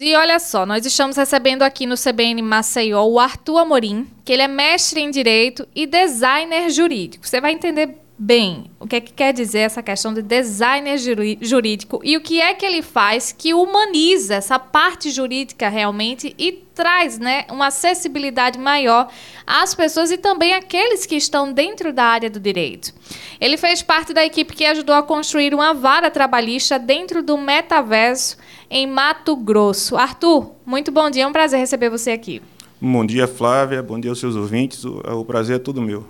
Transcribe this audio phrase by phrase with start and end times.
[0.00, 4.42] E olha só, nós estamos recebendo aqui no CBN Maceió o Arthur Amorim, que ele
[4.42, 7.26] é mestre em Direito e designer jurídico.
[7.26, 10.98] Você vai entender bem o que, é que quer dizer essa questão de designer
[11.40, 16.52] jurídico e o que é que ele faz que humaniza essa parte jurídica realmente e
[16.52, 19.08] traz né, uma acessibilidade maior
[19.44, 22.94] às pessoas e também àqueles que estão dentro da área do direito.
[23.40, 28.36] Ele fez parte da equipe que ajudou a construir uma vara trabalhista dentro do metaverso
[28.70, 29.96] em Mato Grosso.
[29.96, 32.42] Arthur, muito bom dia, é um prazer receber você aqui.
[32.80, 36.06] Bom dia, Flávia, bom dia aos seus ouvintes, o, o prazer é todo meu.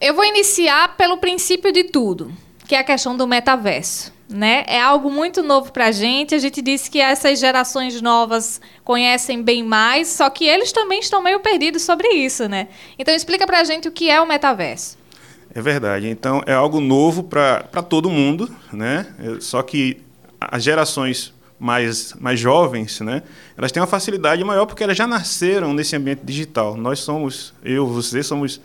[0.00, 2.32] Eu vou iniciar pelo princípio de tudo,
[2.66, 4.12] que é a questão do metaverso.
[4.28, 4.64] Né?
[4.66, 6.34] É algo muito novo para a gente.
[6.34, 11.22] A gente disse que essas gerações novas conhecem bem mais, só que eles também estão
[11.22, 12.68] meio perdidos sobre isso, né?
[12.98, 14.96] Então explica para a gente o que é o metaverso.
[15.54, 16.08] É verdade.
[16.08, 19.06] Então é algo novo para todo mundo, né?
[19.38, 20.00] Só que
[20.40, 23.22] as gerações mais, mais jovens, né,
[23.56, 26.76] elas têm uma facilidade maior porque elas já nasceram nesse ambiente digital.
[26.76, 28.60] Nós somos, eu, você, somos,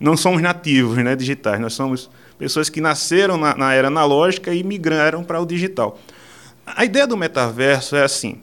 [0.00, 4.64] não somos nativos né, digitais, nós somos pessoas que nasceram na, na era analógica e
[4.64, 5.98] migraram para o digital.
[6.64, 8.40] A ideia do metaverso é assim,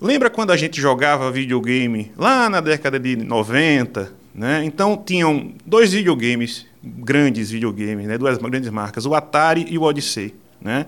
[0.00, 4.12] Lembra quando a gente jogava videogame lá na década de 90?
[4.32, 4.64] Né?
[4.64, 8.16] Então tinham dois videogames, grandes videogames, né?
[8.16, 10.36] duas grandes marcas, o Atari e o Odyssey.
[10.60, 10.86] Né?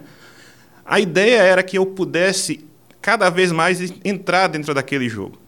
[0.91, 2.67] A ideia era que eu pudesse
[3.01, 5.39] cada vez mais entrar dentro daquele jogo.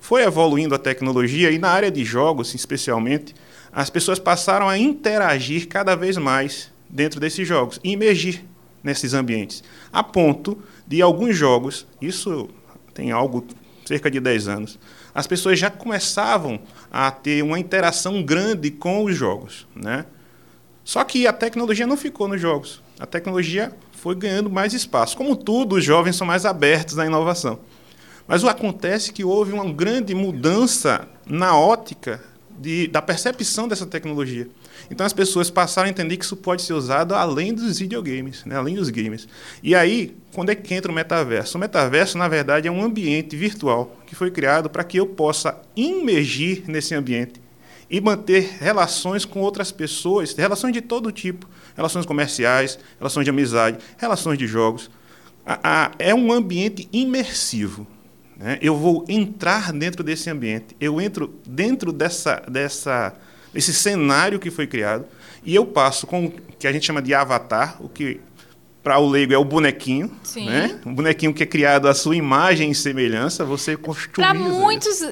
[0.00, 3.34] Foi evoluindo a tecnologia e na área de jogos, especialmente,
[3.70, 8.46] as pessoas passaram a interagir cada vez mais dentro desses jogos, emergir
[8.82, 9.62] nesses ambientes,
[9.92, 12.48] a ponto de alguns jogos, isso
[12.94, 13.44] tem algo
[13.84, 14.78] cerca de 10 anos,
[15.14, 16.58] as pessoas já começavam
[16.90, 20.06] a ter uma interação grande com os jogos, né?
[20.82, 22.80] Só que a tecnologia não ficou nos jogos.
[22.98, 23.72] A tecnologia
[24.06, 25.16] foi ganhando mais espaço.
[25.16, 27.58] Como tudo, os jovens são mais abertos na inovação.
[28.24, 32.22] Mas o acontece que houve uma grande mudança na ótica
[32.56, 34.46] de, da percepção dessa tecnologia.
[34.88, 38.54] Então as pessoas passaram a entender que isso pode ser usado além dos videogames, né?
[38.54, 39.26] além dos games.
[39.60, 41.58] E aí, quando é que entra o metaverso?
[41.58, 45.60] O metaverso, na verdade, é um ambiente virtual que foi criado para que eu possa
[45.74, 47.40] imergir nesse ambiente
[47.88, 53.78] e manter relações com outras pessoas, relações de todo tipo, relações comerciais, relações de amizade,
[53.96, 54.90] relações de jogos.
[55.98, 57.86] é um ambiente imersivo.
[58.36, 58.58] Né?
[58.60, 63.14] Eu vou entrar dentro desse ambiente, eu entro dentro dessa, dessa,
[63.52, 65.06] desse cenário que foi criado
[65.44, 68.20] e eu passo com o que a gente chama de avatar, o que
[68.86, 70.46] para o leigo é o bonequinho, Sim.
[70.46, 70.78] né?
[70.86, 74.32] Um bonequinho que é criado à sua imagem e semelhança, você customiza.
[74.32, 75.02] Para muitos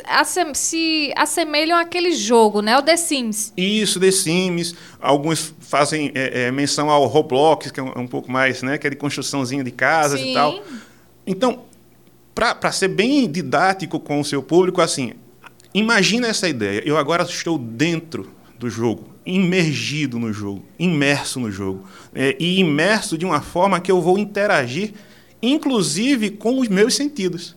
[0.54, 2.78] se assemelham àquele jogo, né?
[2.78, 3.52] O The Sims.
[3.56, 4.76] Isso, The Sims.
[5.00, 8.78] Alguns fazem é, é, menção ao Roblox, que é um, é um, pouco mais, né?
[8.78, 10.30] Que é de construçãozinha de casas Sim.
[10.30, 10.62] e tal.
[11.26, 11.64] Então,
[12.32, 15.14] para ser bem didático com o seu público, assim,
[15.74, 16.80] imagina essa ideia.
[16.86, 21.84] Eu agora estou dentro do jogo imergido no jogo, imerso no jogo.
[22.14, 24.92] É, e imerso de uma forma que eu vou interagir,
[25.40, 27.56] inclusive com os meus sentidos.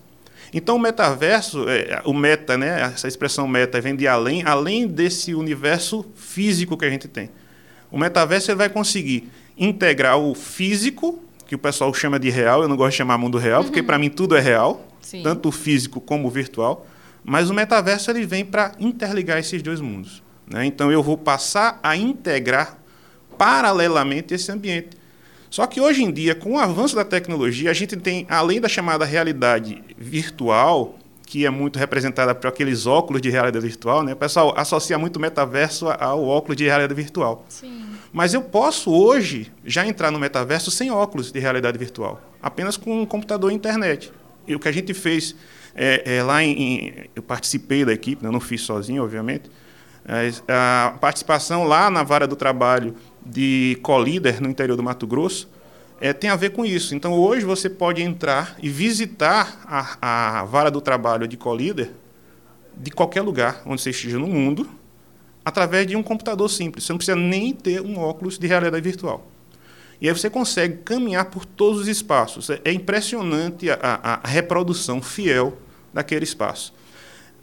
[0.54, 5.34] Então, o metaverso, é, o meta, né, essa expressão meta vem de além, além desse
[5.34, 7.30] universo físico que a gente tem.
[7.92, 12.68] O metaverso ele vai conseguir integrar o físico, que o pessoal chama de real, eu
[12.68, 15.24] não gosto de chamar mundo real, porque para mim tudo é real, Sim.
[15.24, 16.86] tanto o físico como o virtual,
[17.24, 20.22] mas o metaverso ele vem para interligar esses dois mundos.
[20.48, 20.66] Né?
[20.66, 22.78] Então, eu vou passar a integrar
[23.38, 24.98] paralelamente esse ambiente.
[25.50, 28.68] Só que hoje em dia, com o avanço da tecnologia, a gente tem, além da
[28.68, 34.14] chamada realidade virtual, que é muito representada por aqueles óculos de realidade virtual, né?
[34.14, 37.46] o pessoal associa muito o metaverso ao óculos de realidade virtual.
[37.50, 37.86] Sim.
[38.14, 43.02] Mas eu posso hoje já entrar no metaverso sem óculos de realidade virtual, apenas com
[43.02, 44.12] um computador e internet.
[44.48, 45.36] E o que a gente fez
[45.76, 48.30] é, é lá em, em, Eu participei da equipe, né?
[48.30, 49.50] eu não fiz sozinho, obviamente
[50.48, 52.96] a participação lá na vara do trabalho
[53.26, 55.50] de Colíder, no interior do Mato Grosso,
[56.00, 56.96] é, tem a ver com isso.
[56.96, 61.92] Então, hoje você pode entrar e visitar a, a vara do trabalho de Colíder
[62.76, 64.70] de qualquer lugar onde você esteja no mundo,
[65.44, 66.86] através de um computador simples.
[66.86, 69.28] Você não precisa nem ter um óculos de realidade virtual.
[70.00, 72.50] E aí você consegue caminhar por todos os espaços.
[72.50, 75.58] É, é impressionante a, a, a reprodução fiel
[75.94, 76.74] daquele espaço.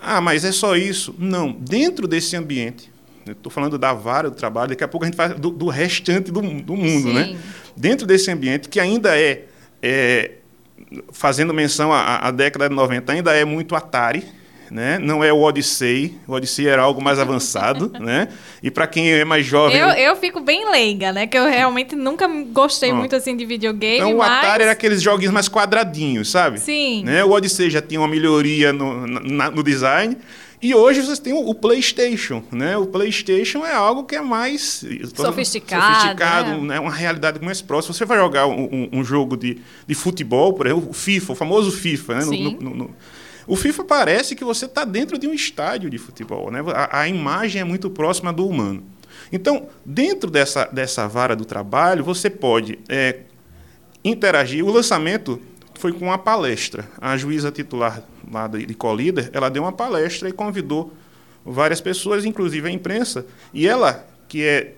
[0.05, 1.15] Ah, mas é só isso?
[1.19, 1.51] Não.
[1.51, 2.91] Dentro desse ambiente,
[3.27, 6.31] estou falando da vara do trabalho, daqui a pouco a gente fala do, do restante
[6.31, 7.25] do, do mundo, né?
[7.25, 7.33] Sim.
[7.33, 7.39] né?
[7.77, 9.47] Dentro desse ambiente, que ainda é,
[9.83, 10.33] é
[11.13, 14.25] fazendo menção à, à, década de 90, ainda é muito Atari,
[14.71, 14.99] né?
[14.99, 16.19] Não é o Odyssey.
[16.27, 18.29] O Odyssey era algo mais avançado, né?
[18.63, 19.79] E para quem é mais jovem...
[19.79, 21.27] Eu, eu fico bem leiga, né?
[21.27, 24.29] Que eu realmente nunca gostei muito, assim, de videogame, Então, mas...
[24.29, 26.59] o Atari era aqueles joguinhos mais quadradinhos, sabe?
[26.61, 27.05] Sim.
[27.05, 27.25] Né?
[27.25, 30.17] O Odyssey já tinha uma melhoria no, na, no design.
[30.65, 32.75] E hoje vocês têm o, PlayStation, né?
[32.79, 34.83] O PlayStation é algo que é mais
[35.15, 36.69] sofisticado, sofisticado né?
[36.69, 36.81] né?
[36.81, 37.93] Uma realidade mais próxima.
[37.93, 41.37] Você vai jogar um, um, um, jogo de, de futebol, por exemplo, o FIFA, o
[41.37, 42.25] famoso FIFA, né?
[42.25, 42.91] No, no, no,
[43.47, 46.61] o FIFA parece que você está dentro de um estádio de futebol, né?
[46.75, 48.83] A, a imagem é muito próxima do humano.
[49.33, 53.21] Então, dentro dessa, dessa vara do trabalho, você pode é,
[54.05, 54.65] interagir.
[54.65, 55.41] O lançamento
[55.75, 56.89] foi com uma palestra.
[57.01, 60.93] A juíza titular lá de Colíder, ela deu uma palestra e convidou
[61.45, 63.27] várias pessoas, inclusive a imprensa.
[63.53, 64.75] E ela, que é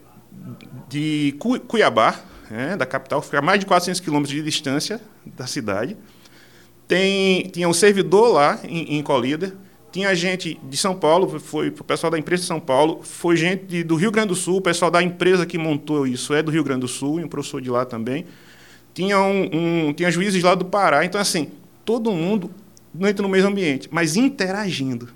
[0.88, 1.34] de
[1.68, 2.20] Cuiabá,
[2.50, 5.96] né, da capital, fica a mais de 400 quilômetros de distância da cidade,
[6.86, 9.54] tem, tinha um servidor lá em, em Colíder,
[9.92, 13.64] tinha gente de São Paulo, foi o pessoal da empresa de São Paulo, foi gente
[13.64, 16.50] de, do Rio Grande do Sul, o pessoal da empresa que montou isso é do
[16.50, 18.26] Rio Grande do Sul, e um professor de lá também
[18.96, 21.04] tinha, um, um, tinha juízes lá do Pará.
[21.04, 21.50] Então, assim,
[21.84, 22.50] todo mundo
[22.94, 25.10] dentro do mesmo ambiente, mas interagindo.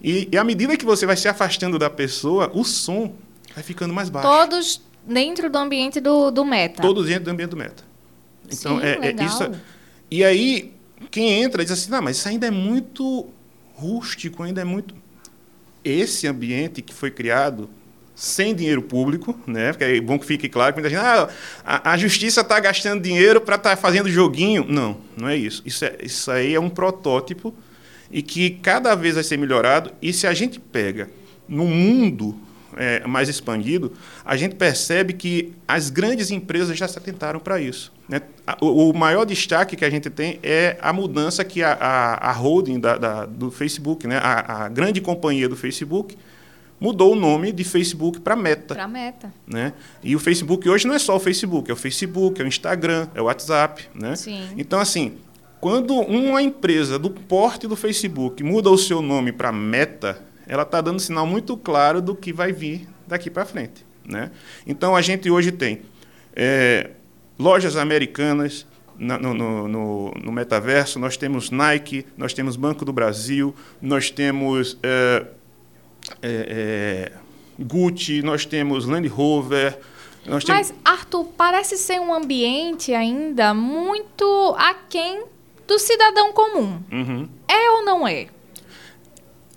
[0.00, 3.12] E, e à medida que você vai se afastando da pessoa, o som
[3.52, 4.28] vai ficando mais baixo.
[4.28, 6.80] Todos dentro do ambiente do, do meta.
[6.80, 7.82] Todos dentro do ambiente do meta.
[8.46, 9.50] Então, Sim, é, é, isso.
[10.08, 10.73] E aí,
[11.10, 13.28] quem entra diz assim: não, mas isso ainda é muito
[13.74, 14.94] rústico, ainda é muito.
[15.84, 17.68] Esse ambiente que foi criado
[18.14, 19.72] sem dinheiro público, né?
[19.72, 21.28] Porque é bom que fique claro que muita gente, ah,
[21.64, 24.64] a, a justiça está gastando dinheiro para estar tá fazendo joguinho.
[24.68, 25.62] Não, não é isso.
[25.66, 27.54] Isso, é, isso aí é um protótipo
[28.10, 29.92] e que cada vez vai ser melhorado.
[30.00, 31.10] E se a gente pega
[31.48, 32.38] no mundo
[32.76, 33.92] é, mais expandido,
[34.24, 37.92] a gente percebe que as grandes empresas já se atentaram para isso.
[38.08, 38.20] Né?
[38.60, 42.32] O, o, maior destaque que a gente tem é a mudança que a, a, a
[42.32, 44.18] holding da, da, do Facebook, né?
[44.18, 46.16] a, a grande companhia do Facebook,
[46.78, 48.74] mudou o nome de Facebook para Meta.
[48.74, 49.32] Para Meta.
[49.46, 49.72] Né?
[50.02, 53.08] E o Facebook hoje não é só o Facebook, é o Facebook, é o Instagram,
[53.14, 53.88] é o WhatsApp.
[53.94, 54.16] Né?
[54.16, 54.48] Sim.
[54.56, 55.16] Então, assim,
[55.60, 60.80] quando uma empresa do porte do Facebook muda o seu nome para Meta, ela está
[60.80, 63.84] dando um sinal muito claro do que vai vir daqui para frente.
[64.04, 64.30] Né?
[64.66, 65.82] Então, a gente hoje tem
[66.36, 66.90] é,
[67.38, 73.54] lojas americanas, no, no, no, no, metaverso, nós temos Nike, nós temos Banco do Brasil,
[73.82, 75.26] nós temos é,
[76.22, 77.12] é, é,
[77.58, 79.78] Gucci, nós temos Land Rover.
[80.26, 80.72] Nós Mas.
[80.84, 85.24] Arthur, parece ser um ambiente ainda muito aquém
[85.66, 86.80] do cidadão comum.
[86.90, 87.28] Uhum.
[87.48, 88.28] É ou não é?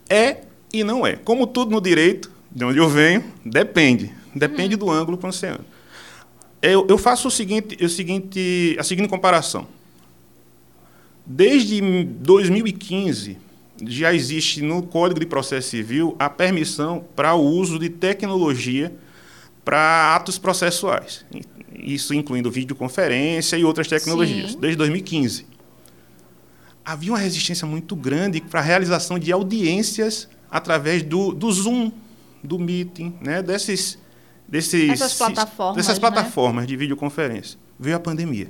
[0.09, 0.46] É
[0.79, 1.15] e não é.
[1.15, 4.12] Como tudo no direito, de onde eu venho, depende.
[4.33, 4.79] Depende uhum.
[4.79, 5.65] do ângulo que você anda.
[6.62, 9.68] Eu, eu faço o seguinte, o seguinte, a seguinte comparação.
[11.25, 13.38] Desde 2015,
[13.85, 18.94] já existe no Código de Processo Civil a permissão para o uso de tecnologia
[19.63, 21.25] para atos processuais.
[21.73, 24.59] Isso incluindo videoconferência e outras tecnologias, Sim.
[24.59, 25.45] desde 2015.
[26.83, 31.91] Havia uma resistência muito grande para a realização de audiências através do, do Zoom,
[32.44, 33.41] do Meeting, né?
[33.41, 33.97] desses,
[34.47, 35.99] desses, Essas plataformas, dessas né?
[35.99, 36.67] plataformas né?
[36.67, 37.59] de videoconferência.
[37.79, 38.49] Veio a pandemia.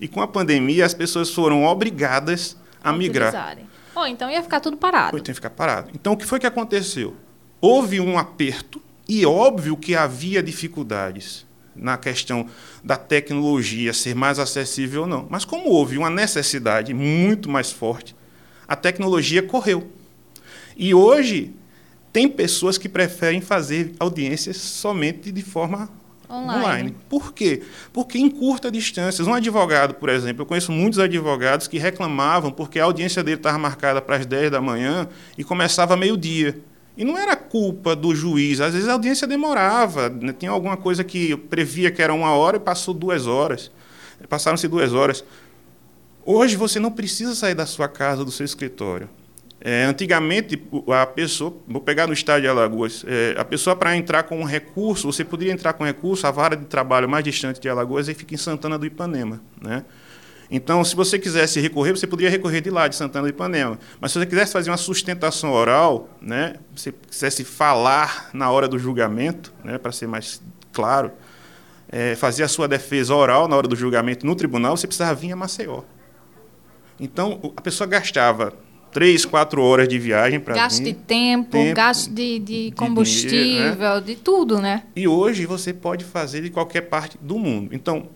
[0.00, 3.28] E com a pandemia, as pessoas foram obrigadas a, a migrar.
[3.28, 5.16] Utilizarem Oh, então ia ficar tudo parado.
[5.16, 5.90] Então ia ficar parado.
[5.94, 7.16] Então o que foi que aconteceu?
[7.62, 12.46] Houve um aperto e óbvio que havia dificuldades na questão
[12.84, 15.26] da tecnologia ser mais acessível ou não.
[15.30, 18.14] Mas como houve uma necessidade muito mais forte,
[18.68, 19.90] a tecnologia correu.
[20.76, 21.54] E hoje
[22.12, 25.90] tem pessoas que preferem fazer audiências somente de forma
[26.28, 26.58] Online.
[26.58, 26.96] online.
[27.08, 27.62] Por quê?
[27.92, 29.26] Porque encurta distâncias.
[29.28, 33.58] Um advogado, por exemplo, eu conheço muitos advogados que reclamavam porque a audiência dele estava
[33.58, 36.60] marcada para as 10 da manhã e começava meio-dia.
[36.96, 40.32] E não era culpa do juiz, às vezes a audiência demorava, né?
[40.32, 43.70] tinha alguma coisa que previa que era uma hora e passou duas horas.
[44.28, 45.22] Passaram-se duas horas.
[46.24, 49.08] Hoje você não precisa sair da sua casa, do seu escritório.
[49.60, 54.24] É, antigamente, a pessoa, vou pegar no estado de Alagoas, é, a pessoa para entrar
[54.24, 57.68] com um recurso, você poderia entrar com recurso, a vara de trabalho mais distante de
[57.68, 59.40] Alagoas aí fica em Santana do Ipanema.
[59.60, 59.84] Né?
[60.50, 63.78] Então, se você quisesse recorrer, você poderia recorrer de lá, de Santana do Ipanema.
[64.00, 68.78] Mas se você quisesse fazer uma sustentação oral, né, se quisesse falar na hora do
[68.78, 70.40] julgamento, né, para ser mais
[70.72, 71.10] claro,
[71.88, 75.32] é, fazer a sua defesa oral na hora do julgamento no tribunal, você precisava vir
[75.32, 75.82] a Maceió.
[77.00, 78.52] Então, a pessoa gastava
[78.96, 83.44] três, quatro horas de viagem para Gasto de tempo, tempo, gasto de, de combustível, de,
[83.44, 84.00] dinheiro, né?
[84.00, 84.84] de tudo, né?
[84.96, 87.74] E hoje você pode fazer de qualquer parte do mundo.
[87.74, 88.08] Então,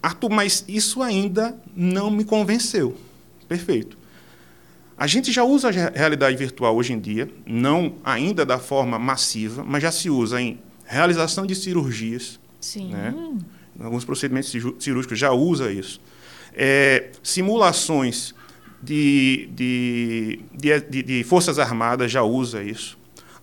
[0.00, 2.96] Arthur, mas isso ainda não me convenceu.
[3.48, 3.98] Perfeito.
[4.96, 9.64] A gente já usa a realidade virtual hoje em dia, não ainda da forma massiva,
[9.66, 12.38] mas já se usa em realização de cirurgias.
[12.60, 12.90] Sim.
[12.90, 13.12] Né?
[13.80, 16.00] Alguns procedimentos cirúrgicos já usa isso.
[16.54, 18.32] É, simulações
[18.84, 22.98] de, de, de, de, Forças Armadas já usa isso.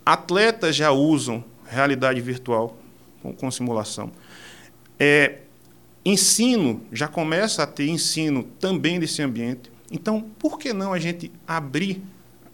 [0.05, 2.77] Atletas já usam realidade virtual
[3.21, 4.12] com, com simulação.
[5.00, 5.39] É,
[6.05, 9.71] ensino, já começa a ter ensino também desse ambiente.
[9.91, 12.01] Então, por que não a gente abrir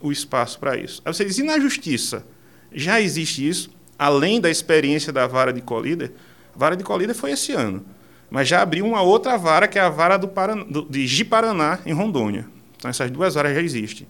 [0.01, 1.01] o espaço para isso?
[1.03, 2.25] Aí você diz, e na justiça?
[2.71, 3.69] Já existe isso?
[3.99, 6.11] Além da experiência da vara de colíder,
[6.55, 7.85] a vara de colíder foi esse ano.
[8.29, 11.79] Mas já abriu uma outra vara, que é a vara do Paraná, do, de Ji-Paraná,
[11.85, 12.56] em Rondônia.
[12.77, 14.07] Então, essas duas varas já existem.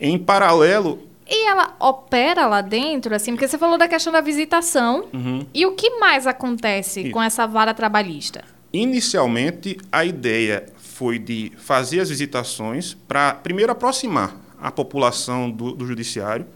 [0.00, 5.08] Em paralelo, e ela opera lá dentro, assim, porque você falou da questão da visitação.
[5.12, 5.46] Uhum.
[5.52, 7.10] E o que mais acontece Isso.
[7.10, 8.42] com essa vara trabalhista?
[8.72, 15.86] Inicialmente, a ideia foi de fazer as visitações para, primeiro, aproximar a população do, do
[15.86, 16.46] judiciário.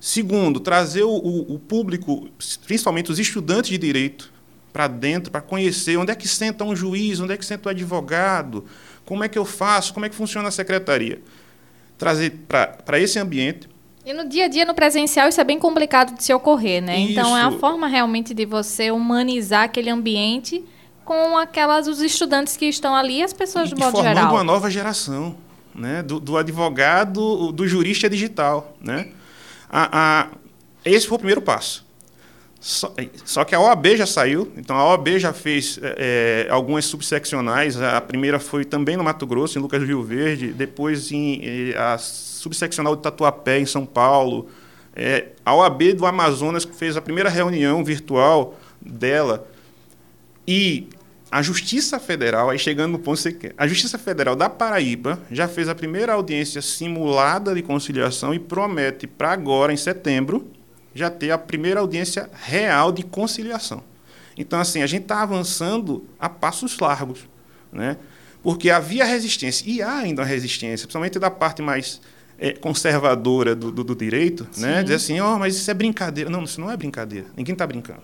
[0.00, 2.28] Segundo, trazer o, o, público,
[2.66, 4.32] principalmente os estudantes de direito,
[4.72, 7.70] para dentro, para conhecer onde é que senta um juiz, onde é que senta o
[7.70, 8.66] advogado,
[9.06, 11.22] como é que eu faço, como é que funciona a secretaria.
[11.96, 13.68] Trazer para esse ambiente.
[14.04, 16.98] E no dia a dia, no presencial, isso é bem complicado de se ocorrer, né?
[16.98, 17.12] Isso.
[17.12, 20.62] Então, é a forma realmente de você humanizar aquele ambiente
[21.04, 24.32] com aquelas os estudantes que estão ali, as pessoas de modo formando geral.
[24.32, 25.36] uma nova geração,
[25.74, 26.02] né?
[26.02, 29.08] Do, do, advogado, do jurista digital, né?
[29.70, 30.28] A, a,
[30.84, 31.85] esse foi o primeiro passo.
[32.66, 32.92] Só,
[33.24, 37.80] só, que a OAB já saiu, então a OAB já fez é, algumas subseccionais.
[37.80, 41.96] A primeira foi também no Mato Grosso, em Lucas do Rio Verde, depois em, a
[41.96, 44.48] subseccional de Tatuapé, em São Paulo.
[44.96, 49.46] É, a OAB do Amazonas fez a primeira reunião virtual dela.
[50.44, 50.88] E
[51.30, 55.68] a Justiça Federal, aí chegando no ponto que a Justiça Federal da Paraíba já fez
[55.68, 60.50] a primeira audiência simulada de conciliação e promete para agora, em setembro,
[60.96, 63.82] já ter a primeira audiência real de conciliação.
[64.36, 67.20] Então, assim, a gente está avançando a passos largos,
[67.72, 67.96] né?
[68.42, 72.00] porque havia resistência, e há ainda resistência, principalmente da parte mais
[72.38, 74.82] é, conservadora do, do, do direito, né?
[74.82, 76.30] dizer assim, oh, mas isso é brincadeira.
[76.30, 78.02] Não, isso não é brincadeira, ninguém está brincando.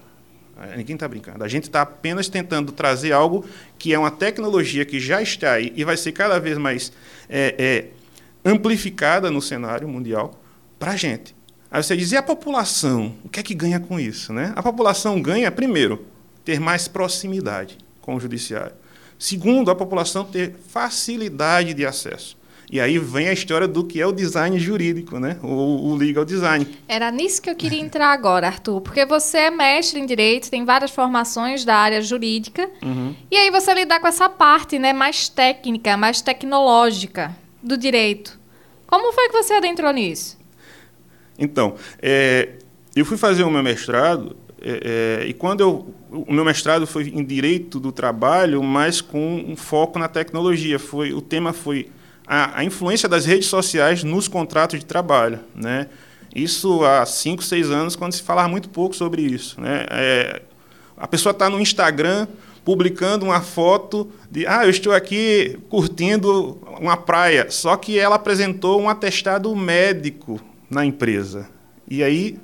[0.61, 1.43] É, ninguém está brincando.
[1.43, 3.45] A gente está apenas tentando trazer algo
[3.79, 6.93] que é uma tecnologia que já está aí e vai ser cada vez mais
[7.29, 10.41] é, é, amplificada no cenário mundial
[10.79, 11.35] para a gente.
[11.73, 13.15] Aí você diz, e a população?
[13.25, 14.31] O que é que ganha com isso?
[14.31, 14.53] Né?
[14.55, 16.05] A população ganha, primeiro,
[16.45, 18.75] ter mais proximidade com o judiciário.
[19.19, 22.37] Segundo, a população ter facilidade de acesso.
[22.71, 25.39] E aí vem a história do que é o design jurídico, né?
[25.43, 26.67] O, o, legal design.
[26.89, 30.65] Era nisso que eu queria entrar agora, Arthur, porque você é mestre em direito, tem
[30.65, 33.15] várias formações da área jurídica, uhum.
[33.31, 38.41] e aí você lidar com essa parte, né, mais técnica, mais tecnológica do direito.
[38.87, 40.42] Como foi que você adentrou nisso?
[41.39, 42.51] Então, é,
[42.95, 47.09] eu fui fazer o meu mestrado é, é, e quando eu o meu mestrado foi
[47.09, 50.79] em direito do trabalho, mas com um foco na tecnologia.
[50.79, 51.89] Foi o tema foi
[52.27, 55.41] a, a influência das redes sociais nos contratos de trabalho.
[55.55, 55.89] Né?
[56.35, 59.59] Isso há cinco, seis anos, quando se falava muito pouco sobre isso.
[59.61, 59.87] Né?
[59.91, 60.43] É,
[60.97, 62.27] a pessoa está no Instagram
[62.63, 68.81] publicando uma foto de ah, eu estou aqui curtindo uma praia, só que ela apresentou
[68.81, 70.41] um atestado médico
[70.73, 71.49] na empresa.
[71.89, 72.39] E aí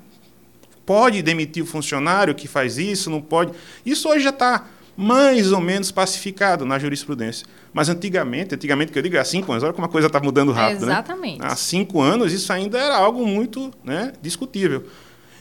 [0.84, 3.52] pode demitir o funcionário que faz isso, não pode.
[3.84, 4.66] Isso hoje já está
[4.96, 7.46] mais ou menos pacificado na jurisprudência.
[7.72, 10.50] Mas antigamente, antigamente que eu digo há cinco anos, olha como a coisa está mudando
[10.50, 10.86] rápido.
[10.86, 10.92] Né?
[10.92, 11.40] Exatamente.
[11.40, 11.46] Né?
[11.46, 14.86] Há cinco anos isso ainda era algo muito né, discutível.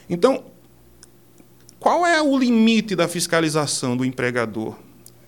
[0.09, 0.43] Então,
[1.79, 4.75] qual é o limite da fiscalização do empregador?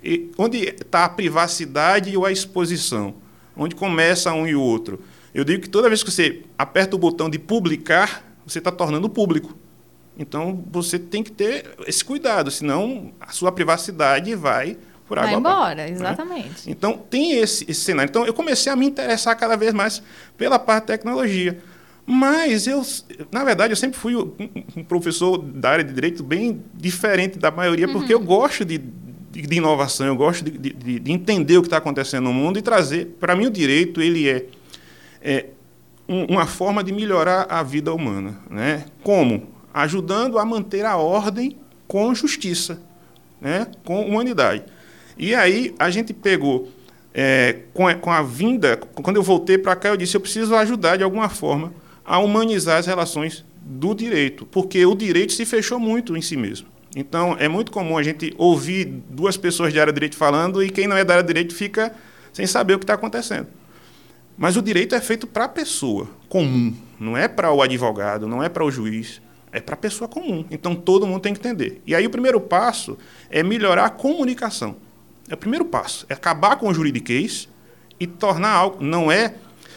[0.04, 3.16] E onde está a privacidade ou a exposição?
[3.56, 5.02] Onde começa um e o outro?
[5.34, 9.10] Eu digo que toda vez que você aperta o botão de publicar, você está tornando
[9.10, 9.56] público.
[10.18, 15.40] Então, você tem que ter esse cuidado, senão a sua privacidade vai por água Vai
[15.40, 15.90] embora, né?
[15.90, 16.70] exatamente.
[16.70, 18.10] Então, tem esse, esse cenário.
[18.10, 20.04] Então, eu comecei a me interessar cada vez mais
[20.38, 21.60] pela parte de tecnologia.
[22.06, 22.84] Mas eu,
[23.32, 27.88] na verdade, eu sempre fui um professor da área de direito bem diferente da maioria,
[27.88, 27.94] uhum.
[27.94, 31.68] porque eu gosto de, de, de, inovação, eu gosto de, de, de entender o que
[31.68, 33.16] está acontecendo no mundo e trazer.
[33.20, 34.46] Para mim, o direito ele é,
[35.22, 35.48] é
[36.08, 38.86] um, uma forma de melhorar a vida humana, né?
[39.04, 41.58] Como ajudando a manter a ordem
[41.88, 42.82] com justiça,
[43.40, 44.64] né, com humanidade.
[45.18, 46.70] E aí a gente pegou,
[47.14, 50.56] é, com, a, com a vinda, quando eu voltei para cá, eu disse: eu preciso
[50.56, 51.74] ajudar de alguma forma
[52.06, 56.68] a humanizar as relações do direito, porque o direito se fechou muito em si mesmo.
[56.96, 60.72] Então, é muito comum a gente ouvir duas pessoas de área de direito falando e
[60.72, 61.94] quem não é da área de direito fica
[62.34, 63.48] sem saber o que está acontecendo.
[64.40, 68.42] Mas o direito é feito para a pessoa comum, não é para o advogado, não
[68.42, 70.46] é para o juiz, é para a pessoa comum.
[70.50, 71.82] Então todo mundo tem que entender.
[71.86, 72.98] E aí o primeiro passo
[73.30, 74.78] é melhorar a comunicação.
[75.30, 77.50] É o primeiro passo, é acabar com o juridiquês
[78.00, 79.36] e tornar algo não é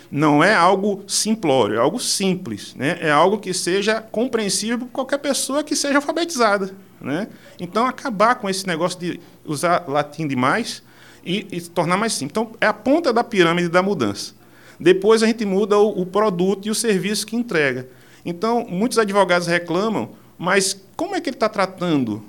[0.09, 2.99] não é algo simplório, é algo simples, né?
[3.00, 7.26] É algo que seja compreensível por qualquer pessoa que seja alfabetizada, né?
[7.59, 10.85] Então acabar com esse negócio de usar latim demais
[11.25, 12.31] e, e tornar mais simples.
[12.31, 14.40] Então é a ponta da pirâmide da mudança.
[14.79, 17.88] Depois a gente muda o, o produto e o serviço que entrega.
[18.25, 22.23] Então, muitos advogados reclamam, mas como é que ele está tratando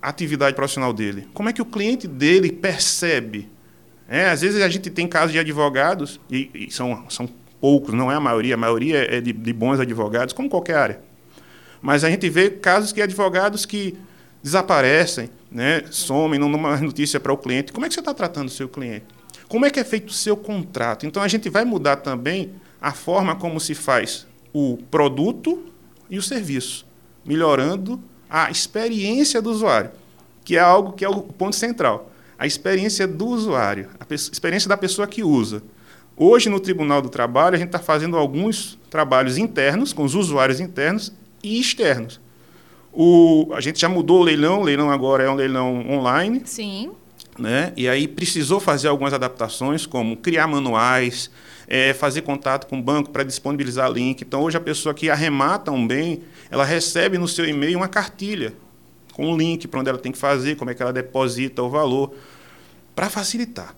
[0.00, 1.28] a atividade profissional dele?
[1.34, 3.48] Como é que o cliente dele percebe?
[4.08, 7.28] É, às vezes a gente tem casos de advogados, e, e são, são
[7.60, 11.00] poucos, não é a maioria, a maioria é de, de bons advogados, como qualquer área.
[11.80, 13.96] Mas a gente vê casos que advogados que
[14.42, 17.72] desaparecem, né, somem, não dão mais notícia para o cliente.
[17.72, 19.06] Como é que você está tratando o seu cliente?
[19.52, 21.04] Como é que é feito o seu contrato?
[21.04, 25.66] Então a gente vai mudar também a forma como se faz o produto
[26.08, 26.86] e o serviço,
[27.22, 29.90] melhorando a experiência do usuário,
[30.42, 32.10] que é algo que é o ponto central.
[32.38, 35.62] A experiência do usuário, a experiência da pessoa que usa.
[36.16, 40.60] Hoje, no Tribunal do Trabalho, a gente está fazendo alguns trabalhos internos, com os usuários
[40.60, 42.18] internos e externos.
[42.90, 46.40] O, a gente já mudou o leilão, o leilão agora é um leilão online.
[46.46, 46.92] Sim.
[47.38, 47.72] Né?
[47.76, 51.30] E aí precisou fazer algumas adaptações, como criar manuais,
[51.66, 54.22] é, fazer contato com o banco para disponibilizar link.
[54.22, 58.52] Então, hoje, a pessoa que arremata um bem, ela recebe no seu e-mail uma cartilha
[59.12, 61.70] com um link para onde ela tem que fazer, como é que ela deposita o
[61.70, 62.14] valor,
[62.94, 63.74] para facilitar.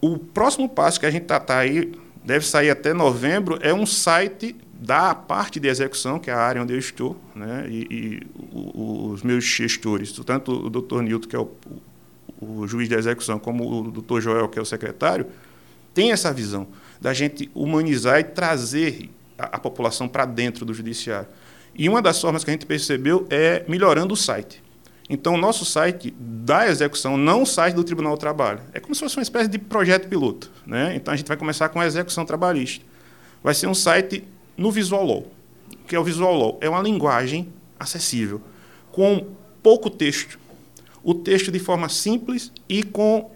[0.00, 1.92] O próximo passo que a gente está tá aí,
[2.24, 6.62] deve sair até novembro, é um site da parte de execução, que é a área
[6.62, 7.66] onde eu estou, né?
[7.68, 11.50] e, e os meus gestores, tanto o doutor Nilton, que é o,
[12.40, 15.26] o juiz de execução, como o doutor Joel, que é o secretário,
[15.92, 16.66] tem essa visão
[17.00, 21.28] da gente humanizar e trazer a, a população para dentro do judiciário.
[21.74, 24.62] E uma das formas que a gente percebeu é melhorando o site.
[25.08, 28.60] Então, o nosso site da execução, não site do Tribunal do Trabalho.
[28.72, 30.50] É como se fosse uma espécie de projeto piloto.
[30.64, 30.94] Né?
[30.94, 32.84] Então, a gente vai começar com a execução trabalhista.
[33.42, 34.22] Vai ser um site
[34.56, 35.26] no Visual Law.
[35.72, 36.58] O que é o Visual Law?
[36.60, 38.40] É uma linguagem acessível,
[38.92, 39.26] com
[39.62, 40.38] pouco texto,
[41.02, 43.30] o texto de forma simples e com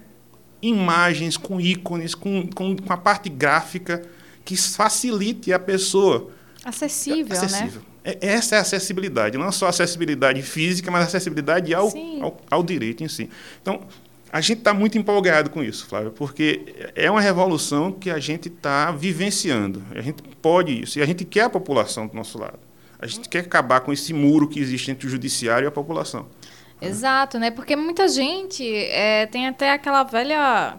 [0.60, 4.02] imagens, com ícones, com, com, com a parte gráfica
[4.44, 6.30] que facilite a pessoa.
[6.64, 7.82] Acessível, acessível.
[8.04, 8.16] né?
[8.20, 13.08] Essa é a acessibilidade, não só acessibilidade física, mas acessibilidade ao, ao, ao, direito em
[13.08, 13.30] si.
[13.62, 13.80] Então,
[14.30, 18.48] a gente está muito empolgado com isso, Flávio, porque é uma revolução que a gente
[18.48, 19.82] está vivenciando.
[19.90, 22.58] A gente pode isso, e a gente quer a população do nosso lado.
[22.98, 26.26] A gente quer acabar com esse muro que existe entre o judiciário e a população.
[26.86, 27.50] Exato, né?
[27.50, 30.78] Porque muita gente é, tem até aquela velha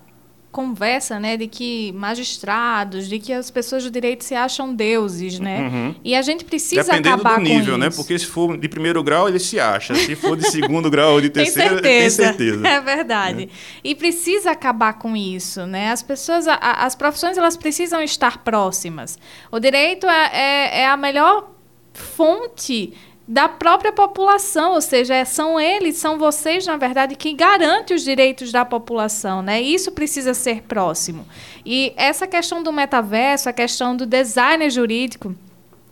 [0.56, 5.60] conversa, né, de que magistrados, de que as pessoas do direito se acham deuses, né?
[5.60, 5.96] Uhum.
[6.02, 7.88] E a gente precisa Dependendo acabar do nível, com né?
[7.90, 7.98] isso.
[7.98, 9.94] Porque se for de primeiro grau, ele se acha.
[9.96, 12.24] Se for de segundo grau ou de terceiro, tem certeza.
[12.24, 12.68] tem certeza.
[12.76, 13.44] É verdade.
[13.44, 13.80] É.
[13.84, 15.92] E precisa acabar com isso, né?
[15.92, 19.20] As pessoas, a, as profissões, elas precisam estar próximas.
[19.52, 21.52] O direito é, é, é a melhor
[21.92, 22.94] fonte
[23.28, 28.52] da própria população, ou seja, são eles, são vocês, na verdade, que garantem os direitos
[28.52, 29.60] da população, né?
[29.60, 31.26] Isso precisa ser próximo.
[31.66, 35.36] E essa questão do metaverso, a questão do design jurídico,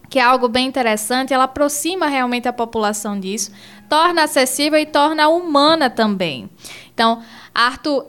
[0.09, 3.51] que é algo bem interessante, ela aproxima realmente a população disso,
[3.89, 6.47] torna acessível e torna humana também.
[6.93, 8.05] Então, Arthur,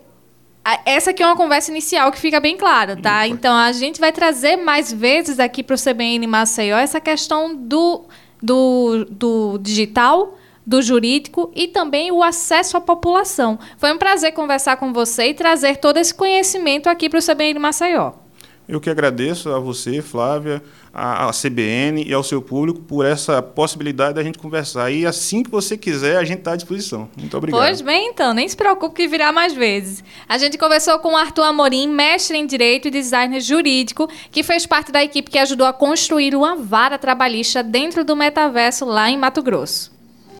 [0.84, 3.26] essa aqui é uma conversa inicial que fica bem claro, tá?
[3.26, 8.04] Então, a gente vai trazer mais vezes aqui para o CBN Maceió essa questão do
[8.44, 13.58] do, do digital, do jurídico e também o acesso à população.
[13.78, 17.58] Foi um prazer conversar com você e trazer todo esse conhecimento aqui para o CBN
[17.58, 18.23] Maceió.
[18.66, 24.14] Eu que agradeço a você, Flávia, à CBN e ao seu público por essa possibilidade
[24.14, 24.90] da gente conversar.
[24.90, 27.08] E assim que você quiser, a gente está à disposição.
[27.16, 27.60] Muito obrigado.
[27.60, 30.02] Pois bem, então, nem se preocupe que virá mais vezes.
[30.26, 34.90] A gente conversou com Arthur Amorim, mestre em Direito e Designer Jurídico, que fez parte
[34.90, 39.42] da equipe que ajudou a construir uma vara trabalhista dentro do metaverso lá em Mato
[39.42, 39.93] Grosso.